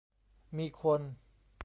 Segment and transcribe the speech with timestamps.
[0.57, 1.01] มีคน